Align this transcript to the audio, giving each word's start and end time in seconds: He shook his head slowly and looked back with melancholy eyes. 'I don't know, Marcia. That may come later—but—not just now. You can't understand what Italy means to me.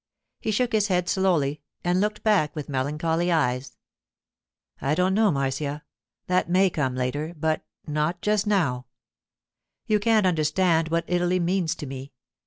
He 0.39 0.49
shook 0.49 0.71
his 0.71 0.87
head 0.87 1.07
slowly 1.07 1.61
and 1.83 2.01
looked 2.01 2.23
back 2.23 2.55
with 2.55 2.67
melancholy 2.67 3.31
eyes. 3.31 3.77
'I 4.81 4.95
don't 4.95 5.13
know, 5.13 5.29
Marcia. 5.29 5.83
That 6.25 6.49
may 6.49 6.71
come 6.71 6.95
later—but—not 6.95 8.19
just 8.23 8.47
now. 8.47 8.87
You 9.85 9.99
can't 9.99 10.25
understand 10.25 10.89
what 10.89 11.03
Italy 11.07 11.39
means 11.39 11.75
to 11.75 11.85
me. 11.85 12.13